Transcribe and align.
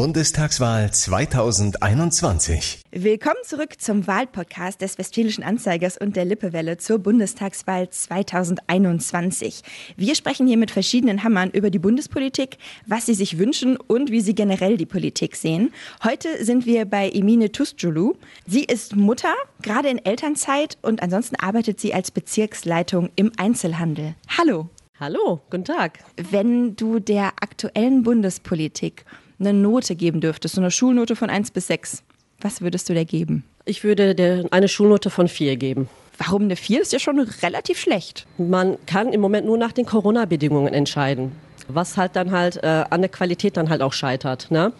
Bundestagswahl 0.00 0.90
2021. 0.90 2.80
Willkommen 2.90 3.36
zurück 3.44 3.78
zum 3.78 4.06
Wahlpodcast 4.06 4.80
des 4.80 4.96
Westfälischen 4.96 5.44
Anzeigers 5.44 5.98
und 5.98 6.16
der 6.16 6.24
Lippewelle 6.24 6.78
zur 6.78 7.00
Bundestagswahl 7.00 7.90
2021. 7.90 9.60
Wir 9.98 10.14
sprechen 10.14 10.46
hier 10.46 10.56
mit 10.56 10.70
verschiedenen 10.70 11.22
Hammern 11.22 11.50
über 11.50 11.68
die 11.68 11.78
Bundespolitik, 11.78 12.56
was 12.86 13.04
sie 13.04 13.12
sich 13.12 13.36
wünschen 13.36 13.76
und 13.76 14.10
wie 14.10 14.22
sie 14.22 14.34
generell 14.34 14.78
die 14.78 14.86
Politik 14.86 15.36
sehen. 15.36 15.70
Heute 16.02 16.46
sind 16.46 16.64
wir 16.64 16.86
bei 16.86 17.10
Emine 17.10 17.52
Tustjulu. 17.52 18.14
Sie 18.46 18.64
ist 18.64 18.96
Mutter, 18.96 19.34
gerade 19.60 19.90
in 19.90 20.02
Elternzeit 20.02 20.78
und 20.80 21.02
ansonsten 21.02 21.36
arbeitet 21.36 21.78
sie 21.78 21.92
als 21.92 22.10
Bezirksleitung 22.10 23.10
im 23.16 23.32
Einzelhandel. 23.36 24.14
Hallo. 24.38 24.70
Hallo, 24.98 25.40
guten 25.50 25.66
Tag. 25.66 25.98
Wenn 26.16 26.74
du 26.76 27.00
der 27.00 27.32
aktuellen 27.42 28.02
Bundespolitik 28.02 29.04
eine 29.40 29.52
Note 29.52 29.96
geben 29.96 30.20
dürftest, 30.20 30.54
so 30.54 30.60
eine 30.60 30.70
Schulnote 30.70 31.16
von 31.16 31.30
1 31.30 31.50
bis 31.50 31.66
6, 31.66 32.02
was 32.40 32.60
würdest 32.60 32.88
du 32.88 32.94
da 32.94 33.04
geben? 33.04 33.44
Ich 33.64 33.84
würde 33.84 34.14
der 34.14 34.44
eine 34.50 34.68
Schulnote 34.68 35.10
von 35.10 35.28
4 35.28 35.56
geben. 35.56 35.88
Warum 36.18 36.42
eine 36.42 36.56
4 36.56 36.82
ist 36.82 36.92
ja 36.92 36.98
schon 36.98 37.18
relativ 37.18 37.78
schlecht. 37.78 38.26
Man 38.38 38.76
kann 38.86 39.12
im 39.12 39.20
Moment 39.20 39.46
nur 39.46 39.58
nach 39.58 39.72
den 39.72 39.86
Corona-Bedingungen 39.86 40.74
entscheiden 40.74 41.32
was 41.74 41.96
halt 41.96 42.16
dann 42.16 42.32
halt 42.32 42.62
äh, 42.62 42.84
an 42.90 43.00
der 43.00 43.10
Qualität 43.10 43.56
dann 43.56 43.68
halt 43.68 43.82
auch 43.82 43.92
scheitert. 43.92 44.50
Ne? 44.50 44.72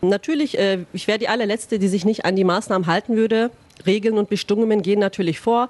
Natürlich, 0.00 0.58
äh, 0.58 0.84
ich 0.92 1.08
wäre 1.08 1.18
die 1.18 1.28
allerletzte, 1.28 1.78
die 1.78 1.88
sich 1.88 2.04
nicht 2.04 2.24
an 2.24 2.36
die 2.36 2.44
Maßnahmen 2.44 2.86
halten 2.86 3.16
würde. 3.16 3.50
Regeln 3.86 4.18
und 4.18 4.28
Bestimmungen 4.28 4.82
gehen 4.82 5.00
natürlich 5.00 5.40
vor. 5.40 5.68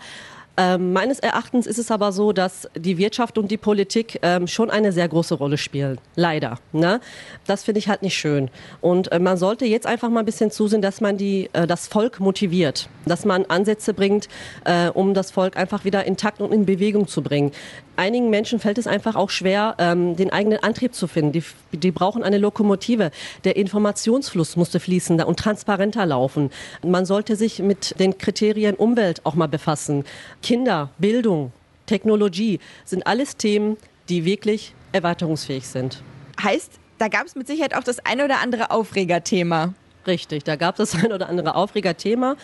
Ähm, 0.57 0.93
meines 0.93 1.19
Erachtens 1.19 1.67
ist 1.67 1.79
es 1.79 1.91
aber 1.91 2.13
so, 2.13 2.33
dass 2.33 2.69
die 2.77 2.99
Wirtschaft 2.99 3.39
und 3.39 3.51
die 3.51 3.57
Politik 3.57 4.19
ähm, 4.23 4.47
schon 4.47 4.71
eine 4.71 4.93
sehr 4.93 5.09
große 5.09 5.35
Rolle 5.35 5.57
spielen. 5.57 5.99
Leider. 6.15 6.59
Ne? 6.73 7.01
Das 7.47 7.65
finde 7.65 7.79
ich 7.79 7.89
halt 7.89 8.03
nicht 8.03 8.17
schön. 8.17 8.51
Und 8.81 9.11
äh, 9.13 9.19
man 9.19 9.39
sollte 9.39 9.65
jetzt 9.65 9.87
einfach 9.87 10.11
mal 10.11 10.21
ein 10.21 10.27
bisschen 10.27 10.51
zusehen, 10.51 10.83
dass 10.83 11.01
man 11.01 11.17
die, 11.17 11.49
äh, 11.55 11.67
das 11.67 11.87
Volk 11.87 12.21
motiviert, 12.21 12.89
dass 13.07 13.25
man 13.25 13.47
Ansätze 13.47 13.95
bringt, 13.95 14.29
äh, 14.65 14.89
um 14.89 15.15
das 15.15 15.31
Volk 15.31 15.57
einfach 15.57 15.85
wieder 15.85 16.05
intakt 16.05 16.41
und 16.41 16.53
in 16.53 16.67
Bewegung 16.67 17.09
zu 17.09 17.23
bringen 17.23 17.53
einigen 17.97 18.31
Menschen 18.31 18.59
fällt 18.59 18.79
es 18.79 18.87
einfach 18.87 19.17
auch 19.17 19.31
schwer, 19.31 19.75
ähm, 19.79 20.17
den 20.17 20.33
eigenen 20.33 20.63
Antrieb 20.63 20.95
zu 20.95 21.07
finden. 21.07 21.33
Die, 21.33 21.45
die 21.73 21.91
brauchen 21.91 22.23
eine 22.23 22.39
Lokomotive. 22.39 23.11
Der 23.45 23.57
Informationsfluss 23.57 24.57
musste 24.57 24.81
fließender 24.81 25.27
und 25.27 25.39
transparenter 25.39 26.07
laufen. 26.07 26.51
Man 26.83 27.07
sollte 27.07 27.37
sich 27.37 27.59
mit 27.59 27.99
den 27.99 28.19
Kriterien 28.19 28.75
Umwelt 28.77 29.25
auch 29.25 29.35
mal 29.35 29.49
befassen. 29.49 30.05
Kinder, 30.43 30.91
Bildung, 30.99 31.53
Technologie 31.87 32.61
sind 32.85 33.07
alles 33.07 33.37
Themen, 33.37 33.77
die 34.09 34.25
wirklich 34.25 34.75
erweiterungsfähig 34.93 35.67
sind. 35.67 36.03
Heißt, 36.43 36.73
da 36.99 37.09
gab 37.09 37.27
es 37.27 37.35
mit 37.35 37.47
Sicherheit 37.47 37.75
auch 37.75 37.85
das 37.85 38.05
ein 38.05 38.21
oder 38.21 38.41
andere 38.41 38.71
Aufregerthema. 38.71 39.75
Richtig, 40.07 40.45
da 40.45 40.57
gab 40.57 40.79
es 40.79 40.91
das 40.91 41.05
ein 41.05 41.13
oder 41.13 41.29
andere 41.29 41.55
Aufregerthema. 41.55 42.37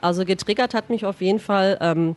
Also 0.00 0.24
getriggert 0.24 0.74
hat 0.74 0.90
mich 0.90 1.06
auf 1.06 1.20
jeden 1.20 1.40
Fall 1.40 1.78
ähm, 1.80 2.14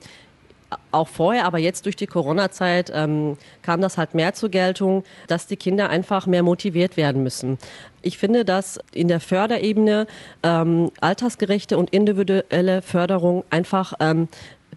auch 0.92 1.08
vorher, 1.08 1.46
aber 1.46 1.58
jetzt 1.58 1.86
durch 1.86 1.96
die 1.96 2.08
Corona-Zeit 2.08 2.92
ähm, 2.94 3.38
kam 3.62 3.82
das 3.82 3.98
halt 3.98 4.14
mehr 4.14 4.34
zur 4.34 4.50
Geltung, 4.50 5.04
dass 5.28 5.48
die 5.48 5.58
Kinder 5.58 5.90
einfach 5.90 6.28
mehr 6.28 6.44
motiviert 6.44 6.98
werden 6.98 7.24
müssen. 7.24 7.58
Ich 8.02 8.18
finde, 8.18 8.46
dass 8.46 8.80
in 8.94 9.08
der 9.08 9.20
Förderebene 9.20 10.08
ähm, 10.44 10.92
altersgerechte 11.02 11.78
und 11.78 11.90
individuelle 11.90 12.82
Förderung 12.82 13.44
einfach 13.50 13.94
ähm, 14.00 14.28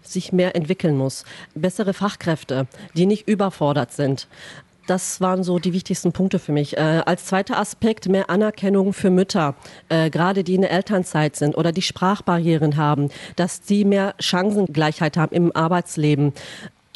sich 0.01 0.33
mehr 0.33 0.55
entwickeln 0.55 0.97
muss. 0.97 1.25
Bessere 1.55 1.93
Fachkräfte, 1.93 2.67
die 2.93 3.05
nicht 3.05 3.27
überfordert 3.27 3.91
sind. 3.93 4.27
Das 4.87 5.21
waren 5.21 5.43
so 5.43 5.59
die 5.59 5.71
wichtigsten 5.71 6.11
Punkte 6.11 6.39
für 6.39 6.51
mich. 6.51 6.75
Äh, 6.75 7.03
als 7.05 7.25
zweiter 7.25 7.57
Aspekt 7.57 8.09
mehr 8.09 8.29
Anerkennung 8.29 8.91
für 8.91 9.09
Mütter, 9.09 9.55
äh, 9.87 10.09
gerade 10.09 10.43
die 10.43 10.55
in 10.55 10.61
der 10.61 10.71
Elternzeit 10.71 11.37
sind 11.37 11.57
oder 11.57 11.71
die 11.71 11.81
Sprachbarrieren 11.81 12.75
haben, 12.75 13.09
dass 13.37 13.61
die 13.61 13.85
mehr 13.85 14.13
Chancengleichheit 14.19 15.15
haben 15.15 15.33
im 15.33 15.55
Arbeitsleben 15.55 16.33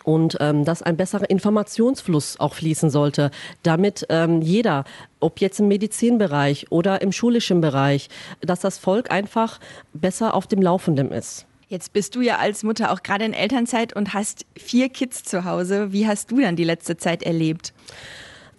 und 0.04 0.38
ähm, 0.40 0.64
dass 0.64 0.82
ein 0.82 0.96
besserer 0.96 1.30
Informationsfluss 1.30 2.40
auch 2.40 2.54
fließen 2.54 2.90
sollte, 2.90 3.32
damit 3.64 4.06
ähm, 4.10 4.42
jeder, 4.42 4.84
ob 5.20 5.40
jetzt 5.40 5.60
im 5.60 5.68
Medizinbereich 5.70 6.68
oder 6.70 7.02
im 7.02 7.12
schulischen 7.12 7.62
Bereich, 7.62 8.10
dass 8.42 8.60
das 8.60 8.78
Volk 8.78 9.12
einfach 9.12 9.60
besser 9.94 10.34
auf 10.34 10.48
dem 10.48 10.62
Laufenden 10.62 11.12
ist. 11.12 11.47
Jetzt 11.70 11.92
bist 11.92 12.16
du 12.16 12.22
ja 12.22 12.38
als 12.38 12.64
Mutter 12.64 12.92
auch 12.94 13.04
gerade 13.04 13.26
in 13.26 13.34
Elternzeit 13.34 13.94
und 13.94 14.14
hast 14.14 14.46
vier 14.58 14.88
Kids 14.88 15.24
zu 15.24 15.44
Hause. 15.44 15.92
Wie 15.92 16.08
hast 16.08 16.32
du 16.32 16.40
dann 16.40 16.56
die 16.56 16.64
letzte 16.64 16.96
Zeit 16.96 17.24
erlebt? 17.24 17.74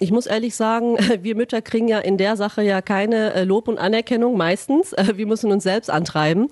Ich 0.01 0.13
muss 0.13 0.27
ehrlich 0.27 0.55
sagen, 0.55 0.97
wir 1.23 1.35
Mütter 1.35 1.63
kriegen 1.63 1.89
ja 1.89 1.99
in 1.99 2.19
der 2.19 2.37
Sache 2.37 2.63
ja 2.63 2.83
keine 2.83 3.33
äh, 3.33 3.45
Lob 3.45 3.67
und 3.67 3.79
Anerkennung 3.79 4.37
meistens. 4.37 4.93
Äh, 4.93 5.17
wir 5.17 5.27
müssen 5.27 5.51
uns 5.51 5.65
selbst 5.65 5.91
antreiben. 5.91 6.49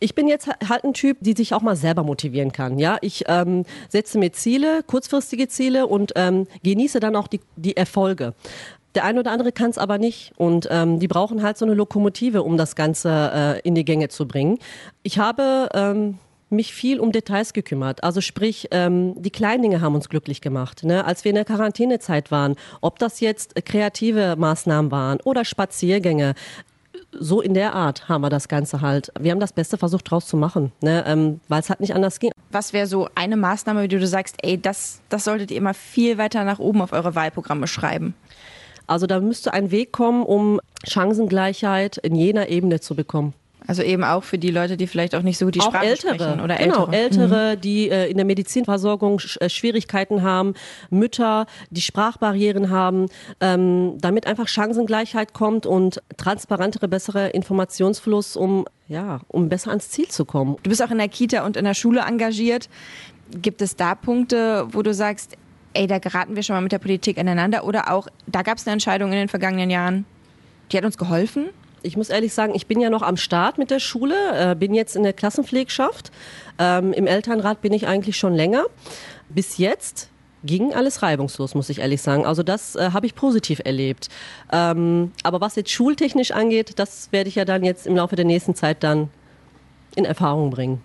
Ich 0.00 0.16
bin 0.16 0.26
jetzt 0.26 0.48
halt 0.48 0.84
ein 0.84 0.94
Typ, 0.94 1.18
die 1.20 1.34
sich 1.34 1.54
auch 1.54 1.62
mal 1.62 1.76
selber 1.76 2.02
motivieren 2.02 2.50
kann. 2.50 2.80
Ja, 2.80 2.98
ich 3.00 3.24
ähm, 3.28 3.64
setze 3.88 4.18
mir 4.18 4.32
Ziele, 4.32 4.82
kurzfristige 4.86 5.46
Ziele 5.46 5.86
und 5.86 6.12
ähm, 6.16 6.48
genieße 6.64 6.98
dann 6.98 7.14
auch 7.14 7.28
die, 7.28 7.40
die 7.54 7.76
Erfolge. 7.76 8.34
Der 8.94 9.04
eine 9.04 9.20
oder 9.20 9.30
andere 9.30 9.52
kann 9.52 9.70
es 9.70 9.78
aber 9.78 9.98
nicht 9.98 10.32
und 10.36 10.66
ähm, 10.70 10.98
die 10.98 11.08
brauchen 11.08 11.42
halt 11.42 11.56
so 11.56 11.64
eine 11.64 11.74
Lokomotive, 11.74 12.42
um 12.42 12.56
das 12.56 12.74
Ganze 12.74 13.30
äh, 13.32 13.60
in 13.60 13.74
die 13.74 13.84
Gänge 13.84 14.08
zu 14.08 14.26
bringen. 14.26 14.58
Ich 15.02 15.18
habe 15.18 15.68
ähm, 15.74 16.18
mich 16.50 16.74
viel 16.74 16.98
um 16.98 17.12
Details 17.12 17.52
gekümmert. 17.52 18.02
Also 18.02 18.20
sprich, 18.20 18.68
ähm, 18.72 19.14
die 19.22 19.30
kleinen 19.30 19.62
Dinge 19.62 19.80
haben 19.80 19.94
uns 19.94 20.08
glücklich 20.08 20.40
gemacht. 20.40 20.82
Ne? 20.82 21.04
Als 21.04 21.24
wir 21.24 21.30
in 21.30 21.36
der 21.36 21.44
Quarantänezeit 21.44 22.30
waren, 22.30 22.56
ob 22.80 22.98
das 22.98 23.20
jetzt 23.20 23.54
kreative 23.64 24.34
Maßnahmen 24.36 24.90
waren 24.90 25.20
oder 25.24 25.44
Spaziergänge, 25.44 26.34
so 27.12 27.40
in 27.40 27.54
der 27.54 27.74
Art 27.74 28.08
haben 28.08 28.22
wir 28.22 28.30
das 28.30 28.48
Ganze 28.48 28.80
halt. 28.80 29.12
Wir 29.18 29.32
haben 29.32 29.40
das 29.40 29.52
Beste 29.52 29.78
versucht 29.78 30.10
draus 30.10 30.26
zu 30.26 30.36
machen, 30.36 30.72
ne? 30.82 31.04
ähm, 31.06 31.40
weil 31.48 31.60
es 31.60 31.68
halt 31.68 31.80
nicht 31.80 31.94
anders 31.94 32.20
ging. 32.20 32.32
Was 32.50 32.72
wäre 32.72 32.86
so 32.86 33.08
eine 33.14 33.36
Maßnahme, 33.36 33.82
wie 33.82 33.88
du 33.88 34.06
sagst, 34.06 34.36
ey, 34.42 34.60
das, 34.60 35.00
das 35.08 35.24
solltet 35.24 35.50
ihr 35.50 35.56
immer 35.56 35.74
viel 35.74 36.18
weiter 36.18 36.44
nach 36.44 36.58
oben 36.58 36.82
auf 36.82 36.92
eure 36.92 37.14
Wahlprogramme 37.14 37.66
schreiben? 37.66 38.14
Also 38.90 39.06
da 39.06 39.20
müsste 39.20 39.52
ein 39.52 39.70
Weg 39.70 39.92
kommen, 39.92 40.24
um 40.24 40.60
Chancengleichheit 40.84 41.96
in 41.98 42.16
jener 42.16 42.48
Ebene 42.48 42.80
zu 42.80 42.96
bekommen. 42.96 43.34
Also 43.64 43.82
eben 43.82 44.02
auch 44.02 44.24
für 44.24 44.36
die 44.36 44.50
Leute, 44.50 44.76
die 44.76 44.88
vielleicht 44.88 45.14
auch 45.14 45.22
nicht 45.22 45.38
so 45.38 45.48
die 45.50 45.60
auch 45.60 45.66
Sprache 45.66 45.86
ältere, 45.86 46.14
sprechen 46.14 46.40
oder 46.40 46.56
genau, 46.56 46.86
ältere. 46.88 46.96
ältere, 46.96 47.54
mhm. 47.54 47.60
die 47.60 47.88
äh, 47.88 48.10
in 48.10 48.16
der 48.16 48.26
Medizinversorgung 48.26 49.20
sch 49.20 49.36
äh, 49.40 49.48
Schwierigkeiten 49.48 50.22
haben, 50.22 50.54
Mütter, 50.90 51.46
die 51.70 51.82
Sprachbarrieren 51.82 52.70
haben, 52.70 53.06
ähm, 53.40 53.92
damit 54.00 54.26
einfach 54.26 54.48
Chancengleichheit 54.48 55.34
kommt 55.34 55.66
und 55.66 56.02
transparentere, 56.16 56.88
bessere 56.88 57.28
Informationsfluss, 57.28 58.34
um 58.34 58.66
ja, 58.88 59.20
um 59.28 59.48
besser 59.48 59.70
ans 59.70 59.88
Ziel 59.90 60.08
zu 60.08 60.24
kommen. 60.24 60.56
Du 60.64 60.70
bist 60.70 60.82
auch 60.82 60.90
in 60.90 60.98
der 60.98 61.08
Kita 61.08 61.46
und 61.46 61.56
in 61.56 61.64
der 61.64 61.74
Schule 61.74 62.00
engagiert. 62.00 62.68
Gibt 63.30 63.62
es 63.62 63.76
da 63.76 63.94
Punkte, 63.94 64.66
wo 64.72 64.82
du 64.82 64.92
sagst, 64.92 65.36
ey, 65.74 65.86
da 65.86 65.98
geraten 65.98 66.36
wir 66.36 66.42
schon 66.42 66.56
mal 66.56 66.62
mit 66.62 66.72
der 66.72 66.78
Politik 66.78 67.18
aneinander 67.18 67.64
oder 67.64 67.92
auch, 67.92 68.08
da 68.26 68.42
gab 68.42 68.58
es 68.58 68.66
eine 68.66 68.72
Entscheidung 68.72 69.10
in 69.12 69.18
den 69.18 69.28
vergangenen 69.28 69.70
Jahren, 69.70 70.04
die 70.72 70.76
hat 70.76 70.84
uns 70.84 70.98
geholfen? 70.98 71.48
Ich 71.82 71.96
muss 71.96 72.10
ehrlich 72.10 72.34
sagen, 72.34 72.54
ich 72.54 72.66
bin 72.66 72.80
ja 72.80 72.90
noch 72.90 73.02
am 73.02 73.16
Start 73.16 73.56
mit 73.56 73.70
der 73.70 73.80
Schule, 73.80 74.14
äh, 74.34 74.54
bin 74.54 74.74
jetzt 74.74 74.96
in 74.96 75.02
der 75.02 75.14
Klassenpflegschaft. 75.14 76.12
Ähm, 76.58 76.92
Im 76.92 77.06
Elternrat 77.06 77.62
bin 77.62 77.72
ich 77.72 77.86
eigentlich 77.86 78.18
schon 78.18 78.34
länger. 78.34 78.64
Bis 79.30 79.56
jetzt 79.56 80.10
ging 80.44 80.74
alles 80.74 81.02
reibungslos, 81.02 81.54
muss 81.54 81.70
ich 81.70 81.78
ehrlich 81.78 82.02
sagen. 82.02 82.26
Also 82.26 82.42
das 82.42 82.76
äh, 82.76 82.90
habe 82.92 83.06
ich 83.06 83.14
positiv 83.14 83.60
erlebt. 83.64 84.08
Ähm, 84.52 85.12
aber 85.22 85.40
was 85.40 85.56
jetzt 85.56 85.70
schultechnisch 85.70 86.32
angeht, 86.32 86.78
das 86.78 87.10
werde 87.12 87.28
ich 87.28 87.36
ja 87.36 87.44
dann 87.44 87.64
jetzt 87.64 87.86
im 87.86 87.96
Laufe 87.96 88.16
der 88.16 88.24
nächsten 88.24 88.54
Zeit 88.54 88.82
dann 88.82 89.08
in 89.96 90.04
Erfahrung 90.04 90.50
bringen. 90.50 90.82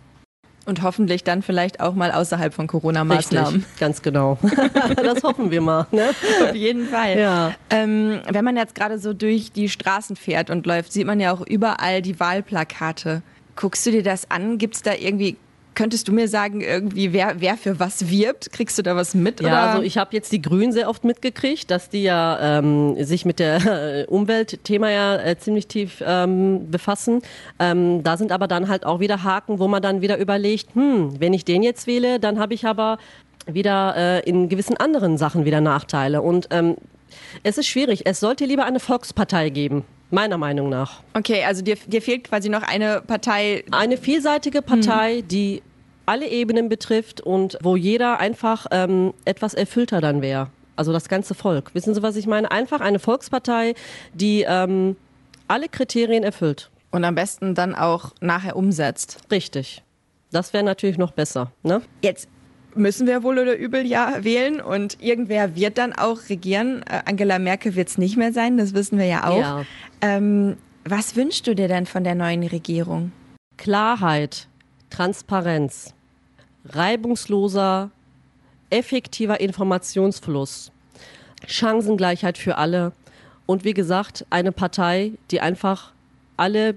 Und 0.66 0.82
hoffentlich 0.82 1.24
dann 1.24 1.44
vielleicht 1.44 1.80
auch 1.80 1.94
mal 1.94 2.12
außerhalb 2.12 2.52
von 2.52 2.66
Corona-Maßnahmen. 2.66 3.66
Ganz 3.80 4.02
genau. 4.02 4.40
das 4.96 5.22
hoffen 5.22 5.52
wir 5.52 5.62
mal. 5.62 5.86
Ne? 5.92 6.10
Auf 6.44 6.56
jeden 6.56 6.88
Fall. 6.88 7.20
Ja. 7.20 7.54
Ähm, 7.70 8.20
wenn 8.28 8.44
man 8.44 8.58
jetzt 8.58 8.74
gerade 8.74 8.98
so 8.98 9.14
durch 9.14 9.52
die 9.52 9.70
Straßen 9.70 10.16
fährt 10.16 10.50
und 10.50 10.66
läuft, 10.66 10.92
sieht 10.92 11.06
man 11.06 11.20
ja 11.20 11.32
auch 11.32 11.46
überall 11.46 12.02
die 12.02 12.20
Wahlplakate. 12.20 13.22
Guckst 13.56 13.86
du 13.86 13.92
dir 13.92 14.04
das 14.04 14.32
an? 14.32 14.58
Gibt 14.58 14.76
es 14.76 14.82
da 14.82 14.94
irgendwie 14.94 15.38
Könntest 15.76 16.08
du 16.08 16.14
mir 16.14 16.28
sagen, 16.28 16.62
irgendwie, 16.62 17.14
wer, 17.14 17.36
wer 17.40 17.58
für 17.58 17.80
was 17.80 18.10
wirbt? 18.10 18.52
Kriegst 18.52 18.78
du 18.78 18.82
da 18.82 18.96
was 18.96 19.14
mit? 19.14 19.42
Ja, 19.42 19.48
oder? 19.48 19.60
also 19.62 19.82
ich 19.84 19.98
habe 19.98 20.16
jetzt 20.16 20.32
die 20.32 20.42
Grünen 20.42 20.72
sehr 20.72 20.90
oft 20.90 21.04
mitgekriegt, 21.04 21.70
dass 21.70 21.90
die 21.90 22.04
ja 22.04 22.60
ähm, 22.60 22.96
sich 23.04 23.26
mit 23.26 23.40
der 23.40 24.02
äh, 24.02 24.06
Umweltthema 24.08 24.90
ja 24.90 25.18
äh, 25.18 25.38
ziemlich 25.38 25.68
tief 25.68 26.02
ähm, 26.06 26.72
befassen. 26.72 27.22
Ähm, 27.60 28.04
da 28.04 28.18
sind 28.18 28.32
aber 28.32 28.48
dann 28.48 28.68
halt 28.70 28.86
auch 28.86 29.00
wieder 29.00 29.24
Haken, 29.24 29.60
wo 29.60 29.68
man 29.68 29.82
dann 29.82 30.02
wieder 30.02 30.18
überlegt, 30.18 30.74
hm, 30.74 31.20
wenn 31.20 31.34
ich 31.34 31.46
den 31.46 31.62
jetzt 31.62 31.88
wähle, 31.88 32.20
dann 32.20 32.40
habe 32.40 32.54
ich 32.54 32.66
aber 32.66 32.98
wieder 33.46 33.96
äh, 33.96 34.30
in 34.30 34.50
gewissen 34.50 34.78
anderen 34.78 35.18
Sachen 35.18 35.46
wieder 35.46 35.62
Nachteile. 35.62 36.22
Und 36.22 36.48
ähm, 36.52 36.76
es 37.44 37.58
ist 37.58 37.68
schwierig. 37.68 38.06
Es 38.06 38.20
sollte 38.20 38.46
lieber 38.46 38.66
eine 38.66 38.80
Volkspartei 38.80 39.50
geben. 39.50 39.84
Meiner 40.12 40.38
Meinung 40.38 40.70
nach. 40.70 41.02
Okay, 41.14 41.44
also 41.44 41.62
dir, 41.62 41.76
dir 41.88 42.02
fehlt 42.02 42.26
quasi 42.26 42.50
noch 42.50 42.62
eine 42.62 43.02
Partei. 43.02 43.64
Eine 43.72 43.98
vielseitige 43.98 44.62
Partei, 44.62 45.20
hm. 45.20 45.28
die 45.28 45.64
alle 46.06 46.28
Ebenen 46.28 46.70
betrifft 46.70 47.22
und 47.22 47.58
wo 47.62 47.76
jeder 47.76 48.20
einfach 48.20 48.68
ähm, 48.72 49.14
etwas 49.26 49.54
erfüllter 49.54 50.02
dann 50.02 50.22
wäre. 50.22 50.50
Also 50.76 50.92
das 50.92 51.10
ganze 51.10 51.34
Volk. 51.34 51.74
Wissen 51.74 51.96
Sie, 51.96 52.04
was 52.04 52.16
ich 52.16 52.28
meine? 52.28 52.52
Einfach 52.52 52.82
eine 52.82 53.00
Volkspartei, 53.00 53.74
die 54.14 54.46
ähm, 54.48 54.96
alle 55.48 55.70
Kriterien 55.70 56.24
erfüllt. 56.24 56.70
Und 56.92 57.04
am 57.04 57.16
besten 57.16 57.56
dann 57.56 57.76
auch 57.76 58.12
nachher 58.22 58.56
umsetzt. 58.56 59.20
Richtig. 59.32 59.84
Das 60.32 60.54
wäre 60.54 60.64
natürlich 60.64 60.98
noch 60.98 61.12
besser. 61.12 61.52
Ne? 61.64 61.82
Jetzt 62.02 62.28
müssen 62.76 63.08
wir 63.08 63.24
wohl 63.24 63.40
oder 63.40 63.58
übel 63.58 63.86
ja 63.86 64.24
wählen 64.24 64.62
und 64.62 65.02
irgendwer 65.02 65.56
wird 65.56 65.78
dann 65.78 65.94
auch 65.94 66.30
regieren. 66.30 66.84
Äh, 66.90 67.02
Angela 67.06 67.40
Merkel 67.40 67.76
wird 67.76 67.90
es 67.90 67.98
nicht 67.98 68.18
mehr 68.18 68.34
sein, 68.34 68.58
das 68.58 68.74
wissen 68.74 68.98
wir 68.98 69.06
ja 69.06 69.28
auch. 69.28 69.40
Ja. 69.40 69.66
Ähm, 70.02 70.58
was 70.84 71.16
wünschst 71.16 71.48
du 71.48 71.56
dir 71.56 71.68
denn 71.68 71.86
von 71.86 72.04
der 72.04 72.16
neuen 72.16 72.44
Regierung? 72.44 73.12
Klarheit, 73.58 74.48
Transparenz, 74.90 75.94
reibungsloser, 76.66 77.92
effektiver 78.70 79.40
Informationsfluss, 79.40 80.72
Chancengleichheit 81.48 82.38
für 82.38 82.58
alle 82.58 82.92
und 83.46 83.64
wie 83.64 83.74
gesagt, 83.74 84.26
eine 84.30 84.52
Partei, 84.52 85.14
die 85.32 85.42
einfach 85.42 85.94
alle 86.38 86.76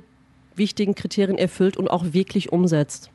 wichtigen 0.55 0.95
Kriterien 0.95 1.39
erfüllt 1.39 1.77
und 1.77 1.89
auch 1.89 2.13
wirklich 2.13 2.53
umsetzt, 2.53 3.11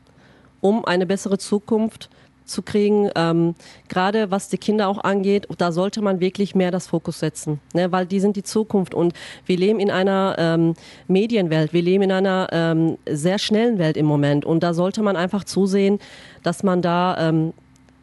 um 0.62 0.86
eine 0.86 1.06
bessere 1.06 1.38
Zukunft 1.38 2.10
zu 2.46 2.62
kriegen, 2.62 3.10
ähm, 3.16 3.56
gerade 3.88 4.32
was 4.32 4.50
die 4.50 4.58
Kinder 4.58 4.88
auch 4.88 5.04
angeht, 5.04 5.48
da 5.58 5.72
sollte 5.72 6.02
man 6.02 6.20
wirklich 6.20 6.56
mehr 6.56 6.72
das 6.72 6.88
Fokus 6.88 7.20
setzen, 7.20 7.60
ne? 7.74 7.92
weil 7.92 8.06
die 8.06 8.20
sind 8.20 8.36
die 8.36 8.44
Zukunft 8.44 8.94
und 8.94 9.14
wir 9.46 9.58
leben 9.58 9.80
in 9.80 9.92
einer 9.92 10.36
ähm, 10.38 10.74
Medienwelt, 11.08 11.74
wir 11.74 11.82
leben 11.82 12.04
in 12.04 12.12
einer 12.12 12.48
ähm, 12.52 12.98
sehr 13.10 13.40
schnellen 13.40 13.78
Welt 13.78 13.98
im 13.98 14.06
Moment 14.06 14.46
und 14.46 14.62
da 14.64 14.74
sollte 14.74 15.02
man 15.02 15.16
einfach 15.16 15.44
zusehen, 15.44 16.00
dass 16.44 16.64
man 16.64 16.82
da 16.82 17.30
ähm, 17.30 17.54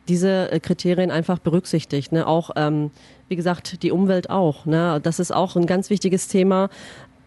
diese 0.08 0.50
äh, 0.50 0.60
Kriterien 0.60 1.10
einfach 1.10 1.38
berücksichtigt, 1.38 2.12
ne? 2.12 2.26
auch 2.26 2.50
ähm, 2.56 2.90
wie 3.28 3.37
gesagt 3.37 3.82
die 3.82 3.92
Umwelt 3.92 4.31
auch, 4.31 4.66
ne? 4.66 5.00
das 5.02 5.20
ist 5.20 5.32
auch 5.32 5.56
ein 5.56 5.66
ganz 5.66 5.90
wichtiges 5.90 6.28
Thema, 6.28 6.69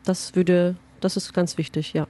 das 0.03 0.35
würde, 0.35 0.75
das 0.99 1.15
ist 1.17 1.33
ganz 1.33 1.57
wichtig, 1.57 1.93
ja. 1.93 2.07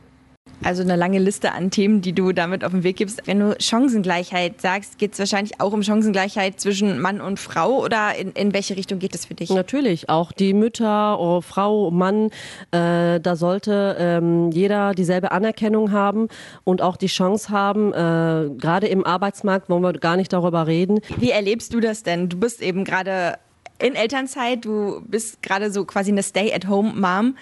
Also 0.63 0.81
eine 0.81 0.95
lange 0.95 1.19
Liste 1.19 1.51
an 1.51 1.71
Themen, 1.71 2.01
die 2.01 2.13
du 2.13 2.31
damit 2.31 2.63
auf 2.63 2.71
den 2.71 2.83
Weg 2.83 2.95
gibst. 2.95 3.27
Wenn 3.27 3.39
du 3.39 3.56
Chancengleichheit 3.60 4.62
sagst, 4.62 4.98
geht 4.98 5.13
es 5.13 5.19
wahrscheinlich 5.19 5.60
auch 5.60 5.74
um 5.74 5.83
Chancengleichheit 5.83 6.60
zwischen 6.60 7.00
Mann 7.00 7.19
und 7.19 7.39
Frau 7.39 7.83
oder 7.83 8.15
in, 8.15 8.31
in 8.31 8.54
welche 8.54 8.77
Richtung 8.77 9.00
geht 9.00 9.13
es 9.13 9.25
für 9.25 9.33
dich? 9.33 9.50
Natürlich, 9.50 10.10
auch 10.10 10.31
die 10.31 10.54
Mütter, 10.54 11.19
oh, 11.19 11.42
Frau, 11.42 11.92
Mann, 11.92 12.30
äh, 12.71 13.19
da 13.19 13.36
sollte 13.36 13.98
ähm, 14.00 14.51
jeder 14.51 14.94
dieselbe 14.94 15.31
Anerkennung 15.31 15.92
haben 15.92 16.30
und 16.63 16.81
auch 16.81 16.95
die 16.95 17.07
Chance 17.07 17.50
haben, 17.50 17.92
äh, 17.92 18.50
gerade 18.57 18.88
im 18.88 19.06
Arbeitsmarkt 19.06 19.69
wollen 19.69 19.83
wir 19.83 19.94
gar 19.94 20.15
nicht 20.15 20.31
darüber 20.31 20.65
reden. 20.65 21.01
Wie 21.18 21.31
erlebst 21.31 21.74
du 21.74 21.81
das 21.81 22.04
denn? 22.04 22.30
Du 22.30 22.38
bist 22.39 22.62
eben 22.62 22.86
gerade 22.86 23.38
in 23.80 23.95
Elternzeit, 23.95 24.63
du 24.63 25.01
bist 25.06 25.42
gerade 25.42 25.71
so 25.71 25.83
quasi 25.83 26.12
eine 26.12 26.24
Stay-at-home-Mom 26.24 27.36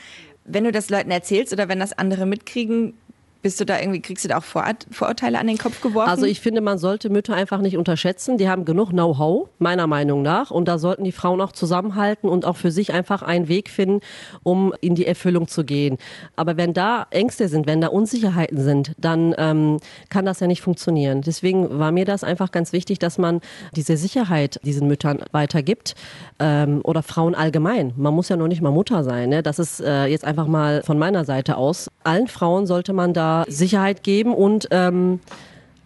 wenn 0.43 0.63
du 0.63 0.71
das 0.71 0.89
Leuten 0.89 1.11
erzählst 1.11 1.53
oder 1.53 1.69
wenn 1.69 1.79
das 1.79 1.93
andere 1.93 2.25
mitkriegen, 2.25 2.95
bist 3.41 3.59
du 3.59 3.65
da 3.65 3.79
irgendwie, 3.79 4.01
kriegst 4.01 4.23
du 4.23 4.29
da 4.29 4.37
auch 4.37 4.43
Vorurteile 4.43 5.39
an 5.39 5.47
den 5.47 5.57
Kopf 5.57 5.81
geworfen? 5.81 6.09
Also 6.09 6.25
ich 6.25 6.41
finde, 6.41 6.61
man 6.61 6.77
sollte 6.77 7.09
Mütter 7.09 7.33
einfach 7.33 7.59
nicht 7.61 7.77
unterschätzen. 7.77 8.37
Die 8.37 8.47
haben 8.47 8.65
genug 8.65 8.89
Know-how, 8.89 9.49
meiner 9.57 9.87
Meinung 9.87 10.21
nach. 10.21 10.51
Und 10.51 10.67
da 10.67 10.77
sollten 10.77 11.03
die 11.03 11.11
Frauen 11.11 11.41
auch 11.41 11.51
zusammenhalten 11.51 12.29
und 12.29 12.45
auch 12.45 12.57
für 12.57 12.71
sich 12.71 12.93
einfach 12.93 13.23
einen 13.23 13.47
Weg 13.47 13.69
finden, 13.69 14.01
um 14.43 14.73
in 14.81 14.95
die 14.95 15.07
Erfüllung 15.07 15.47
zu 15.47 15.63
gehen. 15.63 15.97
Aber 16.35 16.57
wenn 16.57 16.73
da 16.73 17.07
Ängste 17.09 17.47
sind, 17.47 17.65
wenn 17.65 17.81
da 17.81 17.87
Unsicherheiten 17.87 18.61
sind, 18.61 18.93
dann 18.97 19.33
ähm, 19.37 19.77
kann 20.09 20.25
das 20.25 20.39
ja 20.39 20.47
nicht 20.47 20.61
funktionieren. 20.61 21.21
Deswegen 21.21 21.79
war 21.79 21.91
mir 21.91 22.05
das 22.05 22.23
einfach 22.23 22.51
ganz 22.51 22.73
wichtig, 22.73 22.99
dass 22.99 23.17
man 23.17 23.41
diese 23.75 23.97
Sicherheit 23.97 24.59
diesen 24.63 24.87
Müttern 24.87 25.23
weitergibt 25.31 25.95
ähm, 26.39 26.81
oder 26.83 27.01
Frauen 27.01 27.33
allgemein. 27.33 27.93
Man 27.97 28.13
muss 28.13 28.29
ja 28.29 28.37
noch 28.37 28.47
nicht 28.47 28.61
mal 28.61 28.71
Mutter 28.71 29.03
sein. 29.03 29.29
Ne? 29.29 29.41
Das 29.41 29.57
ist 29.57 29.79
äh, 29.79 30.05
jetzt 30.05 30.25
einfach 30.25 30.47
mal 30.47 30.83
von 30.83 30.99
meiner 30.99 31.25
Seite 31.25 31.57
aus. 31.57 31.89
Allen 32.03 32.27
Frauen 32.27 32.67
sollte 32.67 32.93
man 32.93 33.13
da 33.13 33.30
Sicherheit 33.47 34.03
geben 34.03 34.33
und 34.33 34.67
ähm, 34.71 35.19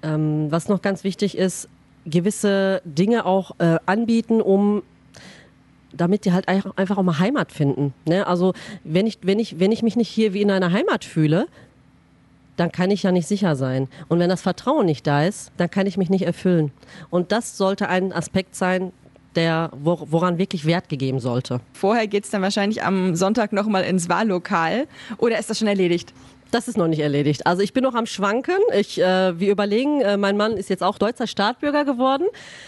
ähm, 0.03 0.47
was 0.51 0.67
noch 0.67 0.81
ganz 0.81 1.03
wichtig 1.03 1.37
ist, 1.37 1.67
gewisse 2.05 2.81
Dinge 2.85 3.25
auch 3.25 3.51
äh, 3.59 3.77
anbieten, 3.85 4.41
um 4.41 4.83
damit 5.91 6.25
die 6.25 6.33
halt 6.33 6.47
einfach 6.47 6.97
auch 6.97 7.03
mal 7.03 7.19
Heimat 7.19 7.51
finden. 7.51 7.93
Ne? 8.05 8.27
Also 8.27 8.53
wenn 8.83 9.07
ich, 9.07 9.19
wenn, 9.21 9.39
ich, 9.39 9.59
wenn 9.59 9.71
ich 9.71 9.81
mich 9.81 9.95
nicht 9.95 10.09
hier 10.09 10.33
wie 10.33 10.41
in 10.41 10.51
einer 10.51 10.71
Heimat 10.71 11.05
fühle, 11.05 11.47
dann 12.57 12.71
kann 12.71 12.91
ich 12.91 13.03
ja 13.03 13.11
nicht 13.11 13.27
sicher 13.27 13.55
sein. 13.55 13.87
Und 14.07 14.19
wenn 14.19 14.29
das 14.29 14.41
Vertrauen 14.41 14.85
nicht 14.85 15.07
da 15.07 15.23
ist, 15.23 15.51
dann 15.57 15.69
kann 15.69 15.87
ich 15.87 15.97
mich 15.97 16.09
nicht 16.09 16.25
erfüllen. 16.25 16.71
Und 17.09 17.31
das 17.31 17.57
sollte 17.57 17.89
ein 17.89 18.13
Aspekt 18.13 18.55
sein, 18.55 18.91
der, 19.35 19.71
woran 19.73 20.37
wirklich 20.37 20.65
Wert 20.65 20.87
gegeben 20.87 21.19
sollte. 21.19 21.59
Vorher 21.73 22.07
geht 22.07 22.23
es 22.23 22.29
dann 22.29 22.41
wahrscheinlich 22.41 22.83
am 22.83 23.15
Sonntag 23.15 23.51
nochmal 23.51 23.83
ins 23.83 24.07
Wahllokal 24.07 24.87
oder 25.17 25.37
ist 25.37 25.49
das 25.49 25.59
schon 25.59 25.67
erledigt? 25.67 26.13
Das 26.51 26.67
ist 26.67 26.77
noch 26.77 26.87
nicht 26.87 26.99
erledigt. 26.99 27.45
Also 27.45 27.61
ich 27.61 27.73
bin 27.73 27.83
noch 27.83 27.95
am 27.95 28.05
Schwanken. 28.05 28.55
Ich, 28.73 29.01
äh, 29.01 29.39
wir 29.39 29.51
überlegen, 29.51 30.01
äh, 30.01 30.17
mein 30.17 30.37
Mann 30.37 30.53
ist 30.53 30.69
jetzt 30.69 30.83
auch 30.83 30.97
deutscher 30.97 31.27
Staatsbürger 31.27 31.85
geworden. 31.85 32.27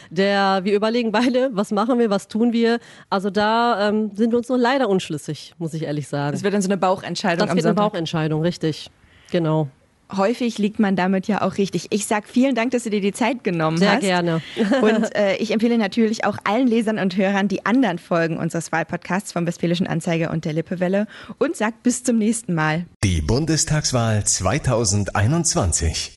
Der, 0.10 0.62
wir 0.64 0.74
überlegen 0.74 1.12
beide, 1.12 1.50
was 1.54 1.72
machen 1.72 2.00
wir, 2.00 2.10
was 2.10 2.28
tun 2.28 2.54
wir. 2.54 2.80
Also 3.10 3.30
da 3.30 3.90
ähm, 3.90 4.12
sind 4.14 4.32
wir 4.32 4.38
uns 4.38 4.50
noch 4.50 4.58
leider 4.58 4.90
unschlüssig, 4.90 5.54
muss 5.58 5.74
ich 5.74 5.84
ehrlich 5.84 6.08
sagen. 6.08 6.34
Das 6.34 6.44
wird 6.44 6.54
dann 6.54 6.62
so 6.62 6.70
eine 6.70 6.78
Bauchentscheidung. 6.78 7.48
Das 7.48 7.56
wird 7.56 7.66
eine 7.66 7.76
Bauchentscheidung, 7.76 8.42
richtig. 8.42 8.90
Genau 9.32 9.70
häufig 10.15 10.57
liegt 10.57 10.80
man 10.80 10.95
damit 10.95 11.27
ja 11.27 11.42
auch 11.42 11.57
richtig. 11.57 11.88
Ich 11.89 12.06
sage 12.06 12.27
vielen 12.27 12.56
Dank, 12.56 12.71
dass 12.71 12.83
du 12.83 12.89
dir 12.89 13.01
die 13.01 13.12
Zeit 13.12 13.44
genommen 13.44 13.77
Sehr 13.77 13.94
hast. 13.94 14.01
Sehr 14.01 14.09
gerne. 14.09 14.42
und 14.81 15.15
äh, 15.15 15.36
ich 15.38 15.51
empfehle 15.51 15.77
natürlich 15.77 16.25
auch 16.25 16.38
allen 16.44 16.68
Lesern 16.68 17.00
und 17.00 17.18
Hörern 17.18 17.48
die 17.48 17.65
anderen 17.65 18.00
Folgen 18.00 18.38
unseres 18.38 18.71
Wahlpodcasts 18.71 19.31
vom 19.31 19.45
Westfälischen 19.45 19.88
Anzeiger 19.88 20.31
und 20.31 20.45
der 20.45 20.54
Lippewelle 20.54 21.07
und 21.38 21.56
sagt 21.56 21.83
bis 21.83 22.04
zum 22.04 22.18
nächsten 22.18 22.54
Mal. 22.54 22.86
Die 23.04 23.21
Bundestagswahl 23.21 24.24
2021. 24.24 26.13